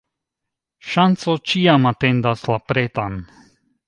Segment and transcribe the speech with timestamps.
[0.93, 3.21] Ŝanco ĉiam atendas la pretan.